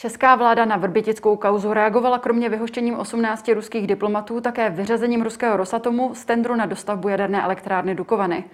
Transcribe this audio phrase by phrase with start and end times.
[0.00, 6.14] Česká vláda na vrbětickou kauzu reagovala kromě vyhoštěním 18 ruských diplomatů také vyřazením ruského Rosatomu
[6.14, 8.44] z tendru na dostavbu jaderné elektrárny Dukovany.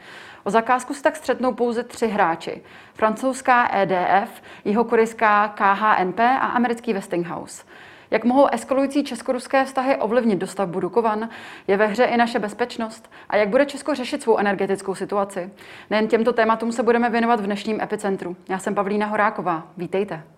[0.45, 2.62] O zakázku se tak střetnou pouze tři hráči.
[2.95, 7.64] Francouzská EDF, jihokorejská KHNP a americký Westinghouse.
[8.11, 11.29] Jak mohou eskalující česko-ruské vztahy ovlivnit dostavbu Dukovan?
[11.67, 13.11] Je ve hře i naše bezpečnost?
[13.29, 15.50] A jak bude Česko řešit svou energetickou situaci?
[15.90, 18.36] Nejen těmto tématům se budeme věnovat v dnešním epicentru.
[18.49, 19.63] Já jsem Pavlína Horáková.
[19.76, 20.36] Vítejte.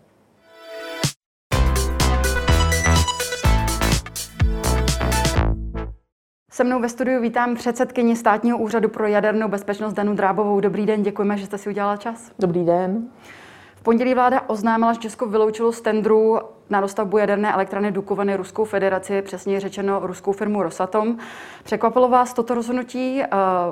[6.58, 10.60] Se mnou ve studiu vítám předsedkyni státního úřadu pro jadernou bezpečnost Danu Drábovou.
[10.60, 12.30] Dobrý den, děkujeme, že jste si udělala čas.
[12.38, 13.08] Dobrý den.
[13.76, 16.38] V pondělí vláda oznámila, že Česko vyloučilo z tendru
[16.70, 21.18] na dostavbu jaderné elektrárny Dukovany Ruskou federaci, přesně řečeno ruskou firmu Rosatom.
[21.64, 23.28] Překvapilo vás toto rozhodnutí eh,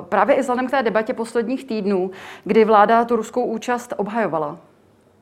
[0.09, 2.11] právě i vzhledem k té debatě posledních týdnů,
[2.43, 4.57] kdy vláda tu ruskou účast obhajovala?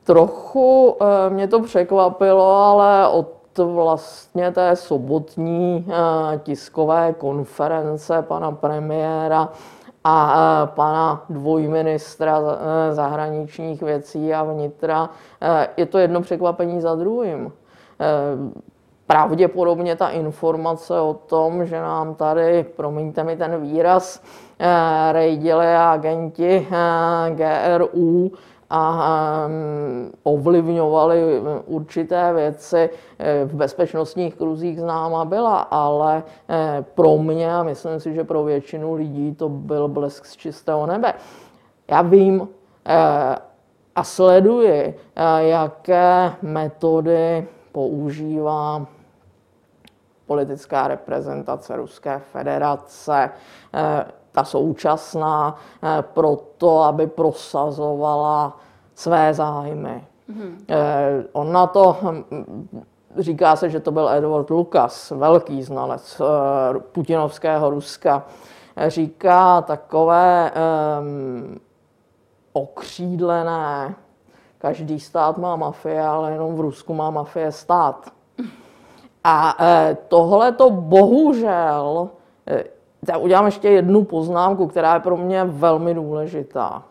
[0.04, 9.48] Trochu eh, mě to překvapilo, ale od vlastně té sobotní eh, tiskové konference pana premiéra
[10.04, 15.10] a eh, pana dvojministra eh, zahraničních věcí a vnitra.
[15.76, 17.52] Je to jedno překvapení za druhým.
[19.06, 24.22] Pravděpodobně ta informace o tom, že nám tady, promiňte mi ten výraz,
[25.12, 26.68] rejdili agenti
[27.30, 28.30] GRU
[28.70, 37.54] a ehm, ovlivňovali určité věci eh, v bezpečnostních kruzích známa byla, ale eh, pro mě
[37.54, 41.14] a myslím si, že pro většinu lidí to byl blesk z čistého nebe.
[41.88, 42.48] Já vím
[42.86, 43.36] eh,
[43.96, 44.94] a sleduji,
[45.38, 48.86] jaké metody používá
[50.26, 53.30] politická reprezentace Ruské federace,
[54.36, 58.56] ta současná, eh, proto, aby prosazovala
[58.94, 60.04] své zájmy.
[60.30, 60.56] Mm-hmm.
[61.32, 62.68] On na to, hm,
[63.16, 68.24] říká se, že to byl Edward Lucas, velký znalec eh, putinovského Ruska,
[68.88, 70.52] říká takové
[71.00, 71.60] um,
[72.52, 73.94] okřídlené,
[74.58, 78.10] každý stát má mafie, ale jenom v Rusku má mafie stát.
[79.24, 79.56] A
[80.08, 82.10] tohle to bohužel
[83.08, 86.82] já udělám ještě jednu poznámku, která je pro mě velmi důležitá.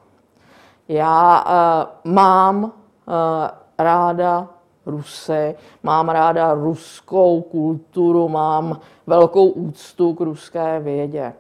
[0.87, 2.71] Já uh, mám uh,
[3.79, 4.47] ráda
[4.85, 11.33] Rusy, mám ráda ruskou kulturu, mám velkou úctu k ruské vědě.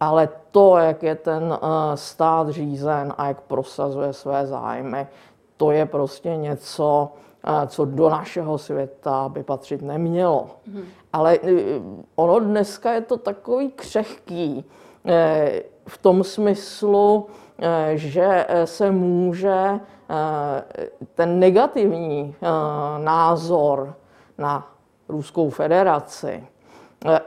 [0.00, 1.58] Ale to, jak je ten uh,
[1.94, 5.06] stát řízen a jak prosazuje své zájmy,
[5.56, 7.12] to je prostě něco,
[7.66, 10.46] co do našeho světa by patřit nemělo.
[10.66, 10.82] Mm.
[11.12, 11.40] Ale e,
[12.16, 14.64] ono dneska je to takový křehký
[15.04, 17.26] e, v tom smyslu,
[17.58, 19.80] e, že se může
[21.14, 22.34] ten negativní
[22.98, 23.94] názor
[24.38, 24.72] na
[25.08, 26.46] Ruskou federaci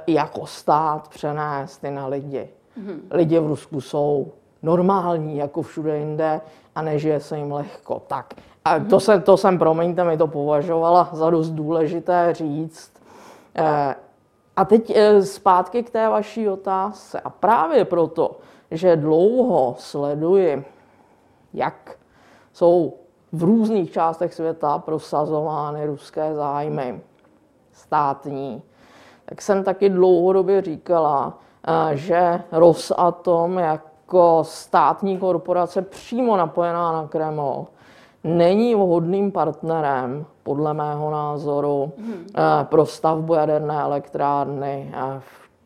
[0.08, 2.50] jako stát přenést i na lidi.
[2.78, 3.08] Mm.
[3.12, 4.32] Lidi v Rusku jsou
[4.62, 6.42] normální, jako všude jinde,
[6.76, 8.02] a nežije se jim lehko.
[8.08, 8.34] Tak
[8.66, 12.92] a to, se, to jsem, promiňte, mi to považovala za dost důležité říct.
[13.56, 13.96] Eh,
[14.56, 17.20] a teď eh, zpátky k té vaší otázce.
[17.20, 18.40] A právě proto,
[18.72, 20.66] že dlouho sleduji,
[21.54, 21.98] jak
[22.54, 22.94] jsou
[23.32, 27.02] v různých částech světa prosazovány ruské zájmy
[27.72, 28.64] státní,
[29.26, 31.38] tak jsem taky dlouhodobě říkala,
[31.68, 37.66] eh, že Rosatom jako státní korporace přímo napojená na Kreml
[38.24, 42.26] není vhodným partnerem, podle mého názoru, hmm.
[42.64, 45.20] pro stavbu jaderné elektrárny eh,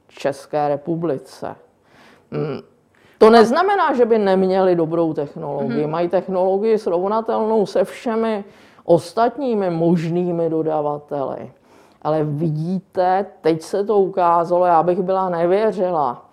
[0.08, 1.56] v České republice.
[2.31, 2.59] Hmm.
[3.18, 5.81] To neznamená, že by neměli dobrou technologii.
[5.81, 5.91] Hmm.
[5.91, 8.44] Mají technologii srovnatelnou se všemi
[8.84, 11.52] ostatními možnými dodavateli.
[12.02, 16.26] Ale vidíte, teď se to ukázalo, já bych byla nevěřila,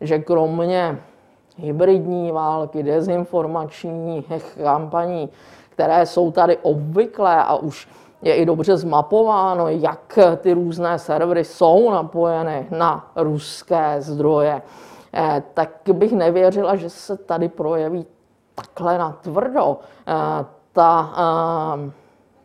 [0.00, 0.98] že kromě
[1.56, 5.28] hybridní války, dezinformačních kampaní,
[5.78, 7.88] které jsou tady obvyklé a už
[8.22, 14.62] je i dobře zmapováno, jak ty různé servery jsou napojeny na ruské zdroje,
[15.14, 18.06] eh, tak bych nevěřila, že se tady projeví
[18.54, 20.12] takhle natvrdo eh,
[20.72, 21.90] ta eh,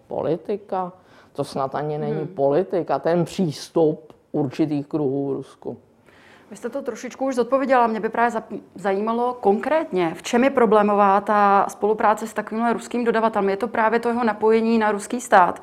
[0.07, 0.91] politika,
[1.33, 2.27] to snad ani není hmm.
[2.27, 5.77] politika, ten přístup určitých kruhů v Rusku.
[6.53, 7.87] Vy jste to trošičku už zodpověděla.
[7.87, 8.41] Mě by právě
[8.75, 13.49] zajímalo konkrétně, v čem je problémová ta spolupráce s takovým ruským dodavatelem.
[13.49, 15.61] Je to právě to jeho napojení na ruský stát.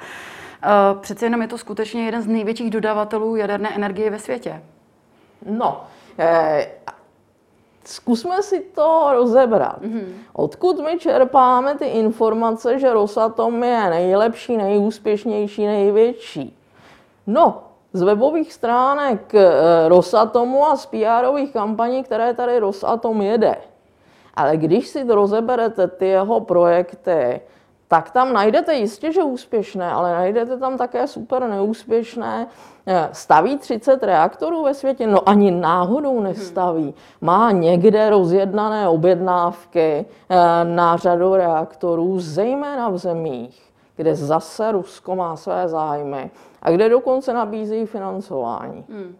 [0.62, 0.68] Eh,
[1.00, 4.62] přece jenom je to skutečně jeden z největších dodavatelů jaderné energie ve světě.
[5.46, 5.84] No,
[6.18, 6.70] eh,
[7.84, 9.82] zkusme si to rozebrat.
[9.82, 10.12] Mm-hmm.
[10.32, 16.56] Odkud my čerpáme ty informace, že Rosatom je nejlepší, nejúspěšnější, největší?
[17.26, 23.56] No, z webových stránek eh, Rosatomu a z pr kampaní, které tady Rosatom jede.
[24.34, 27.40] Ale když si rozeberete, ty jeho projekty,
[27.88, 32.46] tak tam najdete jistě, že úspěšné, ale najdete tam také super neúspěšné.
[32.86, 35.06] Eh, staví 30 reaktorů ve světě?
[35.06, 36.94] No ani náhodou nestaví.
[37.20, 43.69] Má někde rozjednané objednávky eh, na řadu reaktorů, zejména v zemích,
[44.00, 46.30] kde zase Rusko má své zájmy
[46.62, 48.84] a kde dokonce nabízí financování.
[48.88, 49.16] Hmm.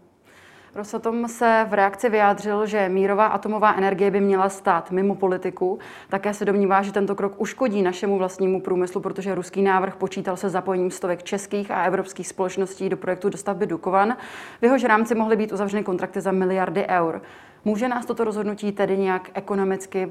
[0.75, 5.79] Rosatom se v reakci vyjádřil, že mírová atomová energie by měla stát mimo politiku.
[6.09, 10.49] Také se domnívá, že tento krok uškodí našemu vlastnímu průmyslu, protože ruský návrh počítal se
[10.49, 14.17] zapojením stovek českých a evropských společností do projektu dostavby Dukovan.
[14.61, 17.23] V jehož rámci mohly být uzavřeny kontrakty za miliardy eur.
[17.65, 20.09] Může nás toto rozhodnutí tedy nějak ekonomicky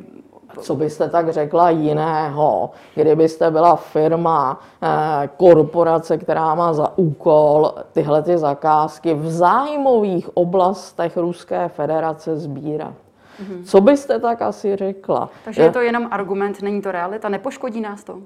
[0.62, 8.24] co byste tak řekla jiného, kdybyste byla firma, eh, korporace, která má za úkol tyhle
[8.24, 12.94] ty zakázky v zájmových oblastech Ruské federace sbírat?
[12.94, 13.64] Mm-hmm.
[13.64, 15.30] Co byste tak asi řekla?
[15.46, 17.30] Takže je to jenom argument, není to realita?
[17.30, 18.20] Nepoškodí nás to?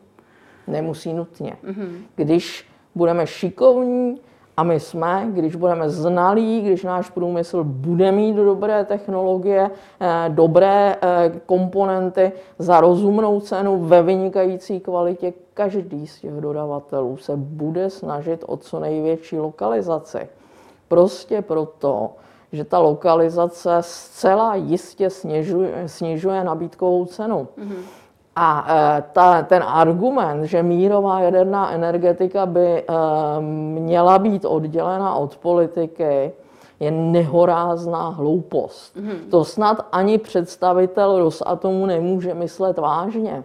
[0.67, 1.57] Nemusí nutně.
[1.63, 1.97] Mm-hmm.
[2.15, 4.19] Když budeme šikovní,
[4.57, 10.95] a my jsme, když budeme znalí, když náš průmysl bude mít dobré technologie, eh, dobré
[11.01, 18.43] eh, komponenty za rozumnou cenu ve vynikající kvalitě, každý z těch dodavatelů se bude snažit
[18.47, 20.29] o co největší lokalizaci.
[20.87, 22.09] Prostě proto,
[22.51, 27.47] že ta lokalizace zcela jistě snižuje, snižuje nabídkovou cenu.
[27.57, 28.02] Mm-hmm.
[28.35, 32.83] A e, ta, ten argument, že mírová jaderná energetika by e,
[33.79, 36.31] měla být oddělena od politiky,
[36.79, 38.95] je nehorázná hloupost.
[38.97, 39.29] Mm-hmm.
[39.29, 43.43] To snad ani představitel Rosatomu nemůže myslet vážně.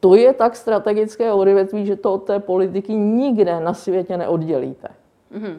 [0.00, 4.88] To je tak strategické odvětví, že to od té politiky nikde na světě neoddělíte.
[5.34, 5.56] Mm-hmm.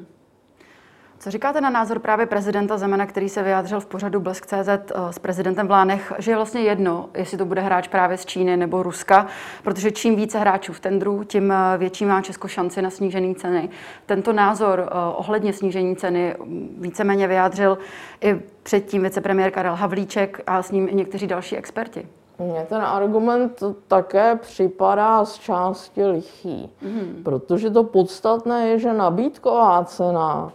[1.24, 4.82] Co říkáte na názor právě prezidenta Zemana, který se vyjádřil v pořadu Blesk.cz eh,
[5.12, 8.58] s prezidentem v Lánech, že je vlastně jedno, jestli to bude hráč právě z Číny
[8.58, 9.28] nebo Ruska,
[9.64, 13.70] protože čím více hráčů v tendru, tím eh, větší má Česko šanci na snížení ceny.
[14.06, 17.78] Tento názor eh, ohledně snížení ceny mm, víceméně vyjádřil
[18.22, 22.08] i předtím vicepremiér Karel Havlíček a s ním i někteří další experti.
[22.40, 27.22] Mně ten argument také připadá z části lichý, mm.
[27.24, 30.52] protože to podstatné je, že nabídková cena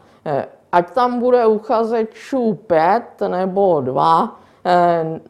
[0.77, 5.21] ať tam bude uchazečů pět nebo dva, eh,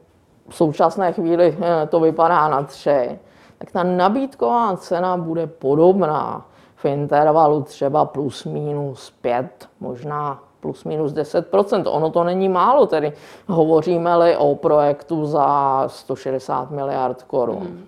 [0.49, 3.19] v současné chvíli eh, to vypadá na tři,
[3.59, 11.13] tak ta nabídková cena bude podobná v intervalu třeba plus minus 5, možná plus minus
[11.13, 13.13] 10% Ono to není málo, tedy
[13.47, 17.57] hovoříme-li o projektu za 160 miliard korun.
[17.57, 17.85] Hmm.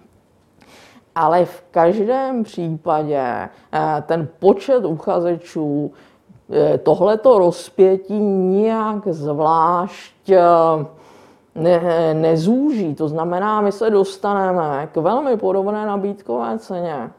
[1.14, 5.92] Ale v každém případě eh, ten počet uchazečů
[6.82, 10.40] tohleto rozpětí nijak zvlášť eh,
[11.54, 12.94] ne, nezúží.
[12.94, 17.10] To znamená, my se dostaneme k velmi podobné nabídkové ceně.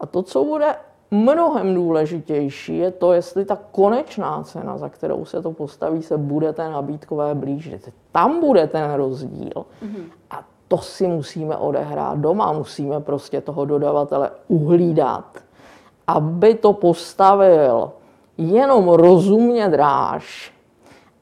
[0.00, 0.74] A to, co bude
[1.10, 6.52] mnohem důležitější, je to, jestli ta konečná cena, za kterou se to postaví, se bude
[6.52, 7.92] té nabídkové blížit.
[8.12, 9.52] Tam bude ten rozdíl.
[9.54, 10.04] Mm-hmm.
[10.30, 15.38] A to si musíme odehrát doma, musíme prostě toho dodavatele uhlídat,
[16.06, 17.92] aby to postavil
[18.38, 20.52] jenom rozumně dráž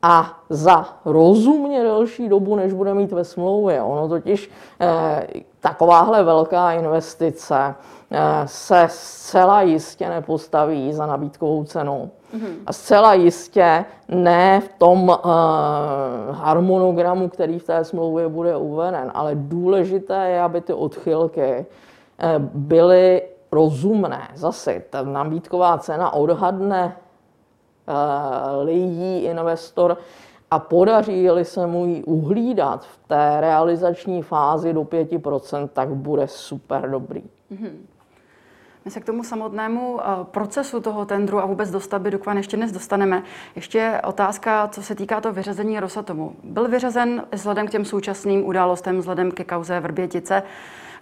[0.02, 3.82] a za rozumně delší dobu, než bude mít ve smlouvě.
[3.82, 5.26] Ono totiž eh,
[5.60, 7.74] takováhle velká investice
[8.10, 12.10] eh, se zcela jistě nepostaví za nabídkovou cenu.
[12.36, 12.54] Mm-hmm.
[12.66, 15.28] A zcela jistě ne v tom eh,
[16.30, 21.64] harmonogramu, který v té smlouvě bude uveden, ale důležité je, aby ty odchylky eh,
[22.54, 24.28] byly rozumné.
[24.34, 26.96] Zase ta nabídková cena odhadne
[28.62, 29.96] lidí, investor
[30.50, 36.90] a podaří-li se mu ji uhlídat v té realizační fázi do 5%, tak bude super
[36.90, 37.22] dobrý.
[37.52, 37.94] Mm-hmm.
[38.84, 42.72] My se k tomu samotnému eh, procesu toho tendru a vůbec dostavby Dukvan ještě dnes
[42.72, 43.22] dostaneme.
[43.56, 46.36] Ještě otázka, co se týká toho vyřazení Rosatomu.
[46.44, 50.42] Byl vyřazen vzhledem k těm současným událostem, vzhledem ke kauze Vrbětice,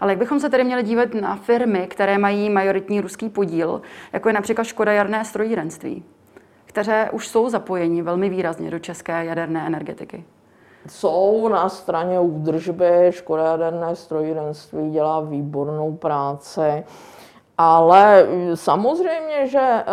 [0.00, 4.28] ale jak bychom se tedy měli dívat na firmy, které mají majoritní ruský podíl, jako
[4.28, 6.04] je například Škoda Jarné strojírenství?
[6.72, 10.24] Které už jsou zapojeni velmi výrazně do české jaderné energetiky?
[10.88, 16.84] Jsou na straně údržby, Škoda jaderné strojírenství dělá výbornou práci,
[17.58, 19.84] ale samozřejmě, že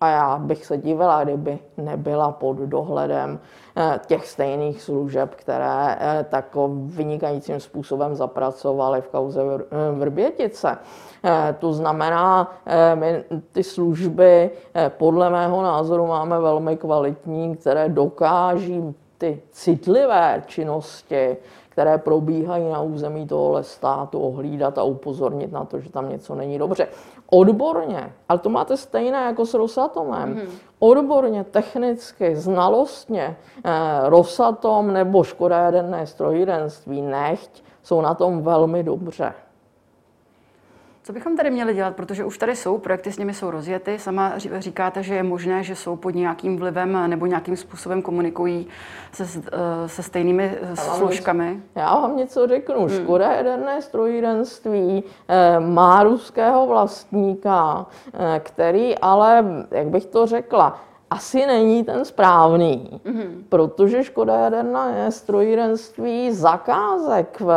[0.00, 3.40] A já bych se divila, kdyby nebyla pod dohledem
[3.76, 9.42] eh, těch stejných služeb, které eh, takovým vynikajícím způsobem zapracovaly v kauze
[9.92, 10.78] Vrbětice.
[11.58, 12.52] To znamená,
[12.94, 14.50] my ty služby
[14.88, 21.36] podle mého názoru máme velmi kvalitní, které dokáží ty citlivé činnosti
[21.78, 26.58] které probíhají na území tohohle státu, ohlídat a upozornit na to, že tam něco není
[26.58, 26.88] dobře.
[27.30, 30.48] Odborně, ale to máte stejné jako s Rosatomem, mm-hmm.
[30.78, 33.70] odborně, technicky, znalostně, eh,
[34.02, 39.34] Rosatom nebo Škoda jaderné strojírenství, nechť, jsou na tom velmi dobře.
[41.08, 43.98] Co bychom tady měli dělat, protože už tady jsou projekty, s nimi jsou rozjety.
[43.98, 48.66] Sama říkáte, že je možné, že jsou pod nějakým vlivem nebo nějakým způsobem komunikují
[49.12, 51.62] se, eh, se stejnými já složkami.
[51.74, 52.78] Já vám něco řeknu.
[52.78, 52.88] Hmm.
[52.88, 61.46] Škoda jaderné strojírenství eh, má ruského vlastníka, eh, který ale, jak bych to řekla, asi
[61.46, 63.44] není ten správný, mm-hmm.
[63.48, 67.52] protože Škoda jaderné strojírenství zakázek v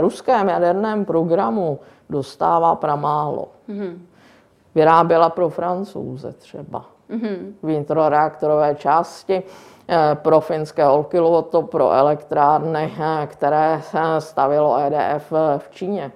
[0.00, 1.78] ruském jaderném programu
[2.10, 3.48] dostává pramálo.
[3.68, 3.98] Mm-hmm.
[4.74, 6.84] Vyráběla pro Francouze třeba.
[7.10, 7.52] Mm-hmm.
[7.62, 9.42] Vnitroreaktorové části
[9.88, 16.12] eh, pro finské Olkiluoto, pro elektrárny, eh, které eh, stavilo EDF v Číně.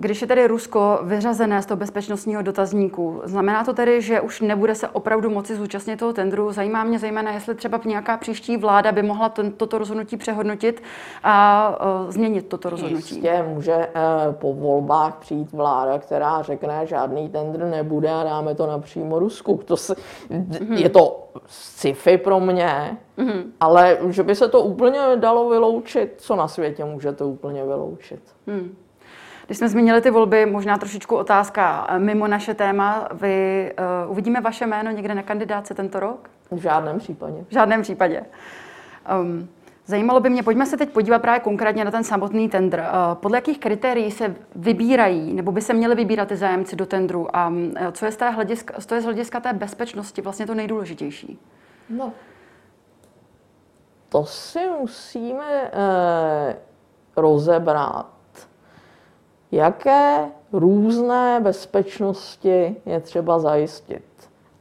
[0.00, 4.74] Když je tedy Rusko vyřazené z toho bezpečnostního dotazníku, znamená to tedy, že už nebude
[4.74, 6.52] se opravdu moci zúčastnit toho tendru?
[6.52, 10.82] Zajímá mě zejména, jestli třeba nějaká příští vláda by mohla ten, toto rozhodnutí přehodnotit
[11.22, 13.14] a uh, změnit toto rozhodnutí.
[13.14, 18.66] Jistě může uh, po volbách přijít vláda, která řekne, žádný tendr nebude a dáme to
[18.66, 19.60] napřímo Rusku.
[19.64, 19.94] To se,
[20.30, 20.72] mm-hmm.
[20.72, 23.42] Je to sci-fi pro mě, mm-hmm.
[23.60, 28.20] ale že by se to úplně dalo vyloučit, co na světě můžete úplně vyloučit?
[28.46, 28.76] Mm.
[29.48, 33.08] Když jsme zmínili ty volby, možná trošičku otázka mimo naše téma.
[33.12, 33.72] Vy
[34.04, 36.30] uh, uvidíme vaše jméno někde na kandidáce tento rok?
[36.50, 37.44] V žádném případě.
[37.48, 38.22] V žádném případě.
[39.20, 39.48] Um,
[39.86, 42.86] Zajímalo by mě, pojďme se teď podívat právě konkrétně na ten samotný tender.
[43.14, 47.52] Podle jakých kritérií se vybírají, nebo by se měly vybírat ty zájemci do tendru a
[47.92, 51.38] co je z, té hlediska, co je z hlediska té bezpečnosti vlastně to nejdůležitější?
[51.90, 52.12] No,
[54.08, 56.56] to si musíme eh,
[57.16, 58.17] rozebrat
[59.52, 64.04] jaké různé bezpečnosti je třeba zajistit.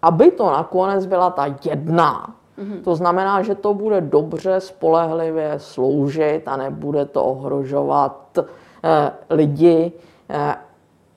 [0.01, 2.81] Aby to nakonec byla ta jedna, mm-hmm.
[2.81, 9.91] to znamená, že to bude dobře, spolehlivě sloužit a nebude to ohrožovat eh, lidi
[10.29, 10.55] eh,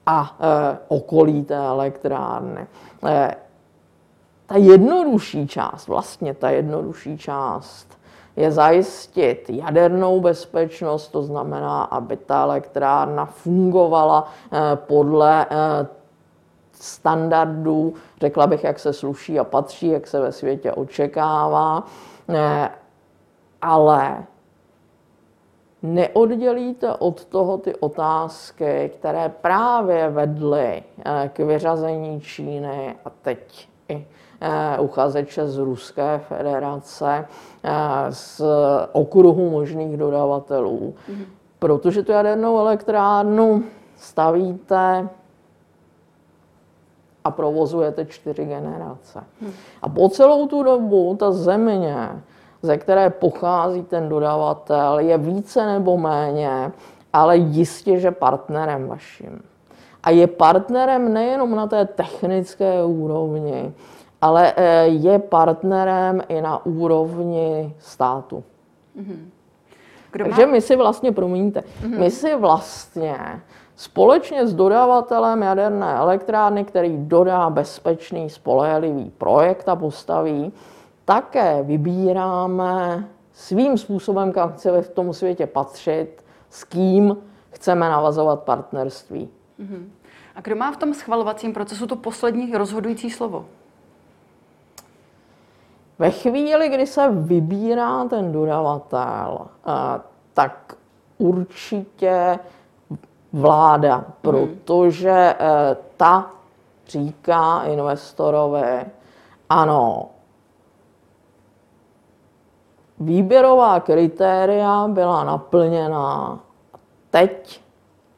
[0.06, 2.66] a eh, okolí té elektrárny.
[3.06, 3.34] Eh,
[4.46, 7.99] ta jednodušší část, vlastně ta jednodušší část,
[8.36, 15.86] je zajistit jadernou bezpečnost, to znamená, aby ta elektrárna fungovala eh, podle eh,
[16.72, 21.84] standardů, řekla bych, jak se sluší a patří, jak se ve světě očekává,
[22.28, 22.70] eh,
[23.62, 24.24] ale
[25.82, 30.82] neoddělíte od toho ty otázky, které právě vedly
[31.28, 34.06] k vyřazení Číny a teď i
[34.80, 37.26] uchazeče z Ruské federace
[38.10, 38.42] z
[38.92, 40.94] okruhu možných dodavatelů.
[41.10, 41.24] Mm-hmm.
[41.58, 43.64] Protože tu jadernou elektrárnu
[43.96, 45.08] stavíte
[47.24, 49.24] a provozujete čtyři generace.
[49.40, 49.52] Mm.
[49.82, 52.22] A po celou tu dobu ta země,
[52.62, 56.72] ze které pochází ten dodavatel, je více nebo méně,
[57.12, 59.42] ale jistě, že partnerem vaším.
[60.02, 63.74] A je partnerem nejenom na té technické úrovni,
[64.20, 68.44] ale eh, je partnerem i na úrovni státu.
[68.96, 69.28] Mm-hmm.
[70.10, 71.98] Takže my si vlastně, promiňte, mm-hmm.
[71.98, 73.40] my si vlastně
[73.76, 80.52] společně s dodavatelem jaderné elektrárny, který dodá bezpečný, spolehlivý projekt a postaví,
[81.04, 87.16] také vybíráme svým způsobem, kam chceme v tom světě patřit, s kým
[87.50, 89.28] chceme navazovat partnerství.
[89.60, 89.88] Mm-hmm.
[90.34, 93.46] A kdo má v tom schvalovacím procesu to poslední rozhodující slovo?
[96.00, 100.00] Ve chvíli, kdy se vybírá ten dodavatel, eh,
[100.34, 100.74] tak
[101.18, 102.38] určitě
[103.32, 104.04] vláda, hmm.
[104.20, 106.30] protože eh, ta
[106.88, 108.84] říká investorovi,
[109.48, 110.08] ano,
[113.00, 116.40] výběrová kritéria byla naplněná.
[117.10, 117.62] Teď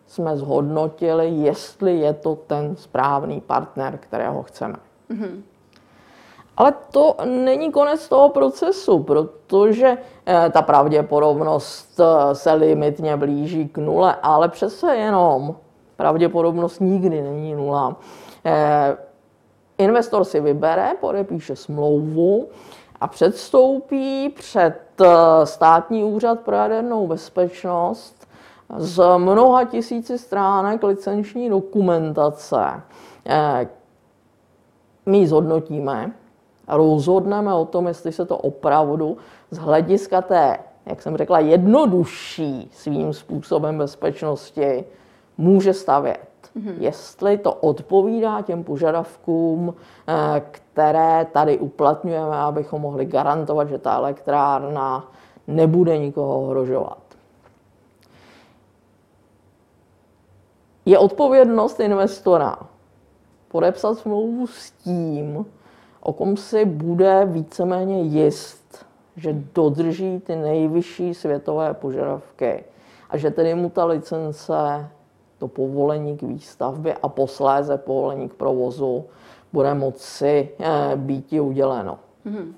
[0.06, 4.76] jsme zhodnotili, jestli je to ten správný partner, kterého chceme.
[5.10, 5.42] Mm-hmm.
[6.56, 13.78] Ale to není konec toho procesu, protože eh, ta pravděpodobnost eh, se limitně blíží k
[13.78, 15.56] nule, ale přece jenom
[15.96, 17.96] pravděpodobnost nikdy není nula.
[18.44, 18.96] Eh,
[19.78, 22.48] investor si vybere, podepíše smlouvu
[23.00, 24.78] a předstoupí před
[25.44, 28.28] státní úřad pro jadernou bezpečnost
[28.76, 32.82] z mnoha tisíci stránek licenční dokumentace.
[35.06, 36.12] My ji zhodnotíme,
[36.68, 39.16] rozhodneme o tom, jestli se to opravdu
[39.50, 44.84] z hlediska té, jak jsem řekla, jednodušší svým způsobem bezpečnosti
[45.38, 46.20] může stavět.
[46.56, 46.74] Mm-hmm.
[46.78, 49.74] Jestli to odpovídá těm požadavkům,
[50.08, 55.10] eh, které tady uplatňujeme, abychom mohli garantovat, že ta elektrárna
[55.46, 56.98] nebude nikoho ohrožovat.
[60.86, 62.58] Je odpovědnost investora
[63.48, 65.46] podepsat smlouvu s tím,
[66.02, 72.64] o kom si bude víceméně jist, že dodrží ty nejvyšší světové požadavky
[73.10, 74.88] a že tedy mu ta licence,
[75.38, 79.04] to povolení k výstavbě a posléze povolení k provozu
[79.52, 81.98] bude moci eh, být uděleno.
[82.26, 82.52] Mm-hmm.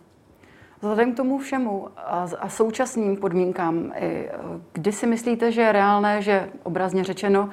[0.81, 3.93] Vzhledem k tomu všemu a, a současným podmínkám,
[4.73, 7.51] kdy si myslíte, že je reálné, že obrazně řečeno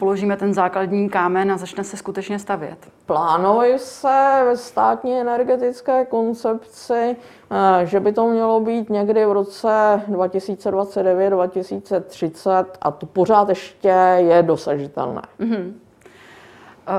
[0.00, 2.78] položíme ten základní kámen a začne se skutečně stavět?
[3.06, 7.16] Plánuje se ve státní energetické koncepci, eh,
[7.86, 13.88] že by to mělo být někdy v roce 2029-2030 a to pořád ještě
[14.18, 15.22] je dosažitelné.
[15.40, 15.72] Mm-hmm.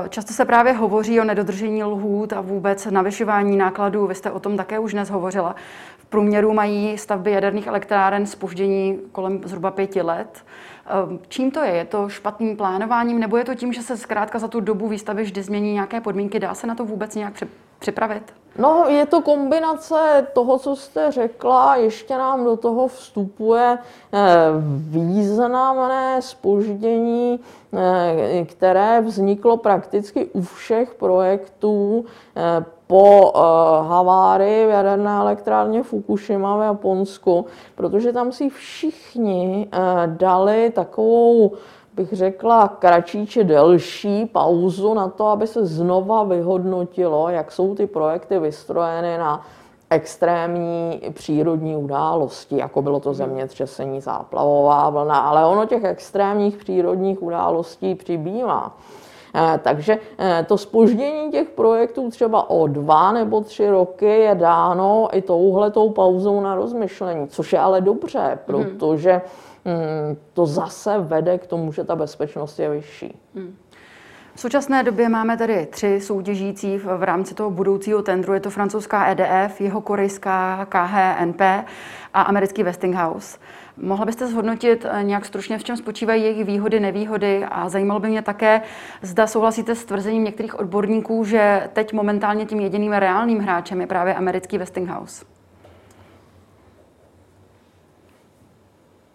[0.08, 4.06] Často se právě hovoří o nedodržení lhůt a vůbec navyšování nákladů.
[4.06, 5.54] Vy jste o tom také už dnes hovořila.
[5.98, 10.44] V průměru mají stavby jaderných elektráren spoždění kolem zhruba pěti let.
[10.86, 11.70] Ehm, čím to je?
[11.70, 15.22] Je to špatným plánováním, nebo je to tím, že se zkrátka za tu dobu výstavy
[15.22, 16.40] vždy změní nějaké podmínky?
[16.40, 17.42] Dá se na to vůbec nějak
[17.78, 18.32] připravit?
[18.58, 23.78] No, je to kombinace toho, co jste řekla, ještě nám do toho vstupuje
[24.12, 24.18] eh,
[24.90, 27.40] významné spoždění,
[27.74, 32.04] eh, které vzniklo prakticky u všech projektů
[32.92, 33.32] po
[33.88, 39.68] havárii v jaderné elektrárně Fukushima v Japonsku, protože tam si všichni
[40.06, 41.52] dali takovou
[41.94, 47.86] bych řekla, kratší či delší pauzu na to, aby se znova vyhodnotilo, jak jsou ty
[47.86, 49.46] projekty vystrojeny na
[49.90, 57.94] extrémní přírodní události, jako bylo to zemětřesení, záplavová vlna, ale ono těch extrémních přírodních událostí
[57.94, 58.76] přibývá.
[59.34, 65.08] Eh, takže eh, to spoždění těch projektů třeba o dva nebo tři roky je dáno
[65.12, 68.38] i touhletou pauzou na rozmyšlení, což je ale dobře, mhm.
[68.46, 69.22] protože
[69.64, 73.18] Hmm, to zase vede k tomu, že ta bezpečnost je vyšší.
[73.34, 73.56] Hmm.
[74.34, 78.34] V současné době máme tady tři soutěžící v rámci toho budoucího tendru.
[78.34, 81.40] Je to francouzská EDF, jeho korejská KHNP
[82.14, 83.38] a americký Westinghouse.
[83.76, 88.08] Mohla byste zhodnotit eh, nějak stručně, v čem spočívají jejich výhody, nevýhody a zajímalo by
[88.08, 88.62] mě také,
[89.02, 94.14] zda souhlasíte s tvrzením některých odborníků, že teď momentálně tím jediným reálným hráčem je právě
[94.14, 95.24] americký Westinghouse.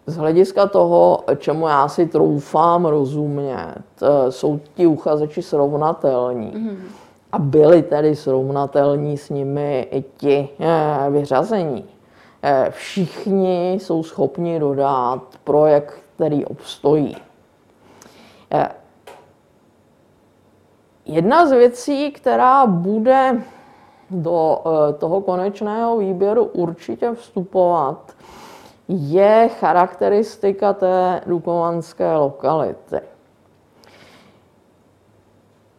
[0.08, 6.52] z hlediska toho, čemu já si troufám rozumět, eh, jsou ti uchazeči srovnatelní.
[6.52, 6.76] Mm-hmm.
[7.32, 11.84] A byli tedy srovnatelní s nimi i ti eh, vyřazení.
[12.42, 17.16] Eh, všichni jsou schopni dodat projekt, který obstojí.
[21.04, 23.42] Jedna z věcí, která bude
[24.10, 24.62] do
[24.98, 28.12] toho konečného výběru určitě vstupovat,
[28.88, 33.00] je charakteristika té dukovanské lokality.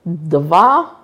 [0.05, 0.95] Dva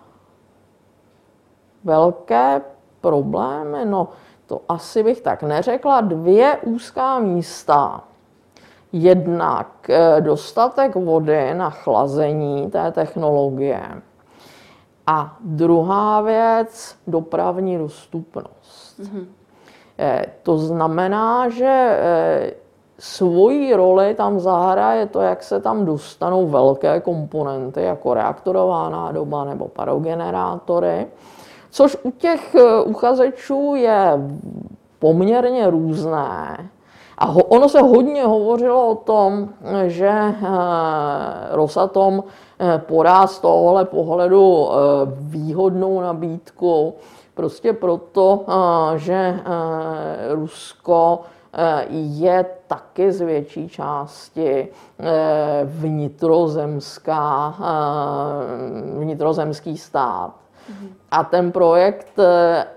[1.84, 2.62] velké
[3.02, 4.08] problémy, no
[4.48, 8.02] to asi bych tak neřekla, dvě úzká místa.
[8.92, 13.82] Jednak eh, dostatek vody na chlazení té technologie.
[15.08, 19.00] A druhá věc, dopravní dostupnost.
[19.00, 19.26] Mm-hmm.
[20.44, 22.54] To znamená, že eh,
[23.00, 29.68] svoji roli tam zahraje to, jak se tam dostanou velké komponenty, jako reaktorová nádoba nebo
[29.68, 31.08] parogenerátory,
[31.76, 34.12] což u těch eh, uchazečů je
[35.00, 36.70] poměrně různé.
[37.18, 39.50] A ho, ono se hodně hovořilo o tom,
[39.88, 40.34] že eh,
[41.52, 42.24] Rosatom
[42.60, 44.76] eh, podá z tohohle pohledu eh,
[45.20, 46.94] výhodnou nabídku
[47.34, 48.46] Prostě proto,
[48.96, 49.40] že
[50.30, 51.22] Rusko
[51.90, 54.68] je taky z větší části
[55.66, 57.56] vnitrozemská,
[58.98, 60.32] vnitrozemský stát.
[61.18, 62.20] A ten projekt,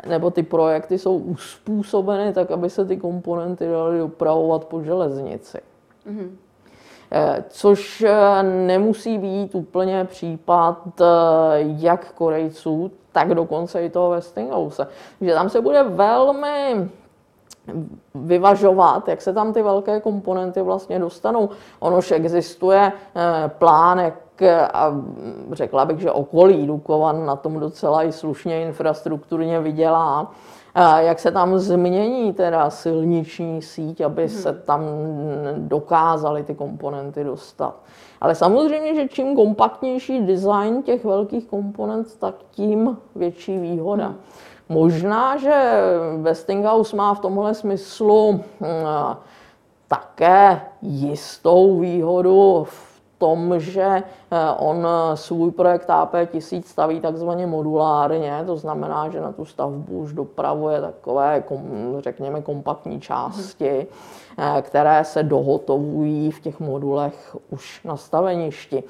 [0.07, 5.59] nebo ty projekty jsou uspůsobeny tak, aby se ty komponenty daly dopravovat po železnici.
[6.07, 6.31] Mm-hmm.
[7.48, 8.05] Což
[8.42, 10.83] nemusí být úplně případ
[11.62, 14.87] jak Korejců, tak dokonce i toho Westinghouse.
[15.20, 16.90] Že tam se bude velmi
[18.14, 21.48] vyvažovat, jak se tam ty velké komponenty vlastně dostanou.
[21.81, 22.92] Ono už existuje
[23.48, 24.94] plánek a
[25.53, 30.33] řekla bych, že okolí Dukovan na tom docela i slušně infrastrukturně vydělá.
[30.98, 34.37] Jak se tam změní teda silniční síť, aby hmm.
[34.37, 34.83] se tam
[35.57, 37.74] dokázaly ty komponenty dostat.
[38.20, 44.07] Ale samozřejmě, že čím kompaktnější design těch velkých komponent, tak tím větší výhoda.
[44.07, 44.16] Hmm.
[44.68, 45.81] Možná, že
[46.20, 48.66] Westinghouse má v tomhle smyslu hm,
[49.88, 52.88] také jistou výhodu v
[53.18, 54.02] tom, že eh,
[54.59, 60.81] on svůj projekt AP1000 staví takzvaně modulárně, to znamená, že na tu stavbu už dopravuje
[60.81, 61.42] takové,
[61.98, 63.87] řekněme, kompaktní části,
[64.38, 68.83] eh, které se dohotovují v těch modulech už na staveništi.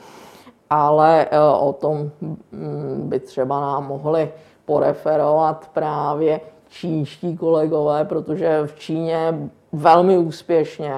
[0.71, 4.33] Ale eh, o tom mm, by třeba nám mohli
[4.64, 10.92] poreferovat právě čínští kolegové, protože v Číně velmi úspěšně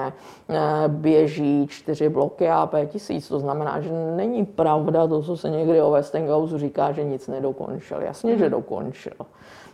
[0.49, 0.53] eh,
[0.87, 3.27] běží čtyři bloky AP1000.
[3.27, 8.01] To znamená, že není pravda to, co se někdy o Westinghouse říká, že nic nedokončil.
[8.01, 8.51] Jasně, že mhm.
[8.51, 9.13] dokončil.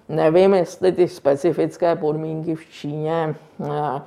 [0.10, 4.02] Nevím, jestli ty specifické podmínky v Číně eh,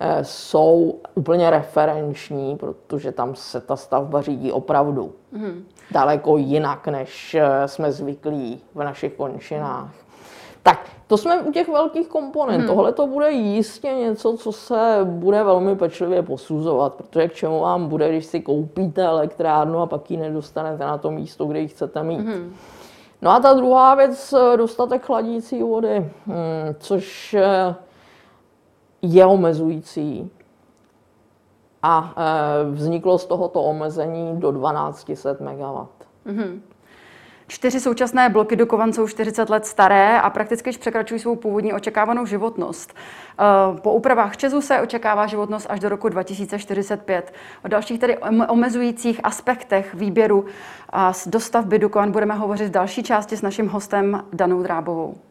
[0.00, 5.64] eh, jsou úplně referenční, protože tam se ta stavba řídí opravdu mm.
[5.90, 9.90] daleko jinak, než jsme zvyklí v našich končinách.
[10.62, 12.58] Tak to jsme u těch velkých komponent.
[12.58, 12.68] Hmm.
[12.68, 17.88] Tohle to bude jistě něco, co se bude velmi pečlivě posuzovat, protože k čemu vám
[17.88, 22.02] bude, když si koupíte elektrárnu a pak ji nedostanete na to místo, kde ji chcete
[22.02, 22.20] mít.
[22.20, 22.54] Hmm.
[23.22, 27.74] No a ta druhá věc, dostatek chladící vody, hmm, což eh,
[29.02, 30.30] je omezující.
[31.82, 35.86] A eh, vzniklo z tohoto omezení do 1200 MW.
[36.26, 36.62] Hmm.
[37.50, 42.26] Čtyři současné bloky Dukovan jsou 40 let staré a prakticky již překračují svou původní očekávanou
[42.26, 42.94] životnost.
[42.94, 43.44] Eh,
[43.80, 47.32] po úpravách Česu se očekává životnost až do roku 2045.
[47.64, 50.44] O dalších tedy omezujících aspektech výběru
[50.90, 55.29] a dostavby Dukovan budeme hovořit v další části s naším hostem Danou Drábovou.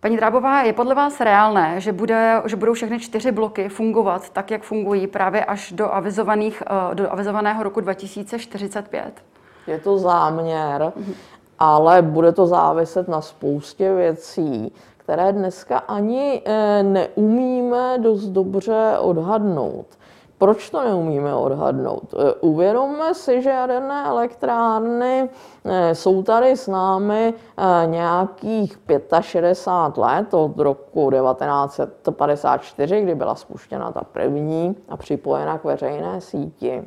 [0.00, 4.50] Paní Drábová, je podle vás reálné, že, bude, že budou všechny čtyři bloky fungovat tak,
[4.50, 9.22] jak fungují právě až do, avizovaných, eh, do avizovaného roku 2045?
[9.66, 11.14] Je to záměr, mhm.
[11.58, 19.86] ale bude to záviset na spoustě věcí, které dneska ani eh, neumíme dost dobře odhadnout.
[20.40, 22.14] Proč to neumíme odhadnout?
[22.14, 25.30] E, uvědomme si, že jaderné elektrárny
[25.64, 28.78] e, jsou tady s námi e, nějakých
[29.20, 36.84] 65 let od roku 1954, kdy byla spuštěna ta první a připojena k veřejné síti.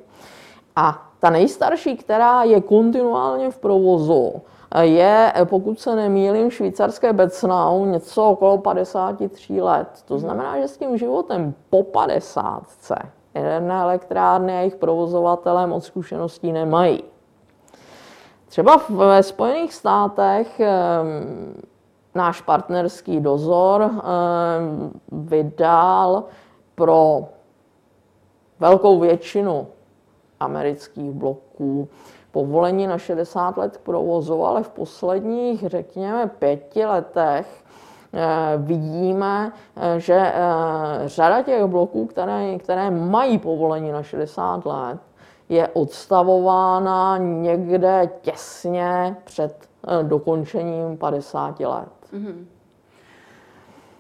[0.76, 4.34] A ta nejstarší, která je kontinuálně v provozu,
[4.82, 9.88] je, pokud se nemýlím, švýcarské Becnau něco okolo 53 let.
[10.06, 12.64] To znamená, že s tím životem po 50
[13.34, 17.04] Jaderné elektrárny a jejich provozovatelé moc zkušeností nemají.
[18.48, 20.62] Třeba ve Spojených státech
[22.16, 23.92] náš partnerský dozor
[25.12, 26.24] vydal
[26.76, 27.26] pro
[28.60, 29.68] velkou většinu
[30.40, 31.90] amerických bloků
[32.32, 37.64] povolení na 60 let provozu, ale v posledních, řekněme, pěti letech
[38.58, 40.34] vidíme, eh, že eh,
[41.06, 45.00] řada těch bloků, které, které mají povolení na 60 let,
[45.50, 49.70] je odstavována někde těsně před
[50.04, 51.90] dokončením 50 let.
[52.14, 52.46] Mm-hmm.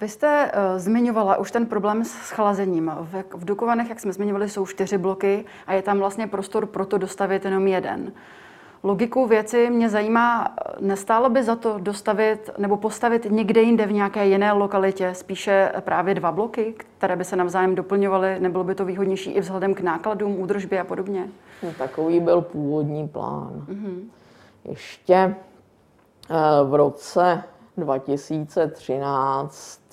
[0.01, 2.91] Vy jste uh, zmiňovala už ten problém s chlazením.
[3.01, 6.85] V, v Dukovanech, jak jsme zmiňovali, jsou čtyři bloky a je tam vlastně prostor pro
[6.85, 8.11] to dostavit jenom jeden
[8.83, 14.25] logiku věci mě zajímá, nestálo by za to dostavit nebo postavit někde jinde v nějaké
[14.25, 18.39] jiné lokalitě spíše právě dva bloky, které by se navzájem doplňovaly?
[18.39, 21.27] Nebylo by to výhodnější i vzhledem k nákladům, údržbě a podobně?
[21.63, 23.65] No, takový byl původní plán.
[23.69, 23.99] Mm-hmm.
[24.65, 25.35] Ještě eh,
[26.63, 27.43] v roce
[27.77, 29.83] 2013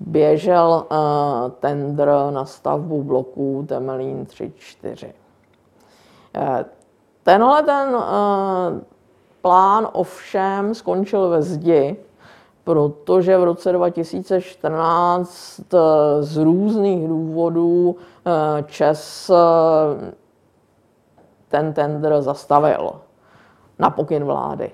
[0.00, 0.96] běžel uh,
[1.50, 5.12] tender na stavbu bloků Temelín 3-4.
[7.22, 8.02] Tenhle ten uh,
[9.42, 11.96] plán ovšem skončil ve zdi,
[12.64, 19.30] protože v roce 2014 uh, eh, z různých důvodů uh, Čes
[21.48, 22.92] ten tender zastavil
[23.78, 24.70] na pokyn vlády.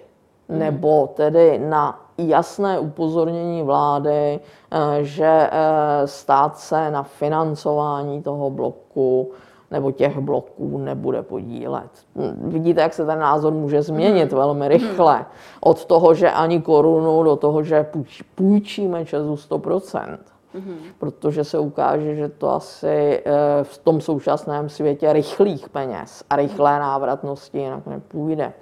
[0.48, 9.30] nebo tedy na jasné upozornění vlády, eh, že eh, stát se na financování toho bloku
[9.70, 11.90] nebo těch bloků nebude podílet.
[12.38, 14.38] Vidíte, jak se ten názor může změnit hmm.
[14.38, 15.26] velmi rychle.
[15.61, 17.87] Od toho, že ani korunu, do toho, že
[18.35, 20.18] půjčíme Česu 100%.
[20.55, 20.76] Mm-hmm.
[20.98, 26.79] Protože se ukáže, že to asi eh, v tom současném světě rychlých peněz a rychlé
[26.79, 28.52] návratnosti jinak nepůjde.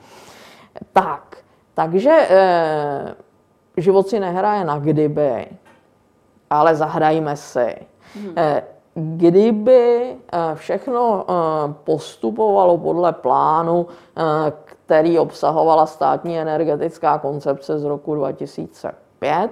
[0.93, 1.37] Tak,
[1.75, 3.15] takže eh,
[3.77, 5.47] život si nehraje na kdyby,
[6.51, 7.59] ale zahrajme si.
[7.59, 8.63] Mm-hmm.
[8.95, 10.17] Kdyby
[10.55, 11.27] všechno
[11.85, 13.87] postupovalo podle plánu,
[14.55, 19.51] který obsahovala státní energetická koncepce z roku 2005,